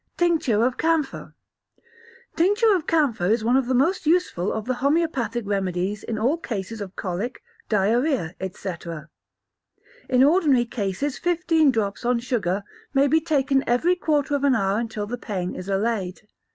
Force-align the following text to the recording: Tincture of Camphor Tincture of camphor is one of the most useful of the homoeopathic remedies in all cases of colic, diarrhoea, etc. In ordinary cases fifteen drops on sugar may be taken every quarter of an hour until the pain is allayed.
Tincture 0.17 0.63
of 0.65 0.79
Camphor 0.79 1.35
Tincture 2.35 2.73
of 2.73 2.87
camphor 2.87 3.27
is 3.27 3.43
one 3.43 3.55
of 3.55 3.67
the 3.67 3.75
most 3.75 4.07
useful 4.07 4.51
of 4.51 4.65
the 4.65 4.73
homoeopathic 4.73 5.45
remedies 5.45 6.01
in 6.01 6.17
all 6.17 6.37
cases 6.37 6.81
of 6.81 6.95
colic, 6.95 7.43
diarrhoea, 7.69 8.33
etc. 8.41 9.09
In 10.09 10.23
ordinary 10.23 10.65
cases 10.65 11.19
fifteen 11.19 11.69
drops 11.69 12.03
on 12.03 12.17
sugar 12.17 12.63
may 12.95 13.05
be 13.05 13.21
taken 13.21 13.63
every 13.69 13.95
quarter 13.95 14.33
of 14.33 14.43
an 14.43 14.55
hour 14.55 14.79
until 14.79 15.05
the 15.05 15.19
pain 15.19 15.53
is 15.53 15.69
allayed. 15.69 16.21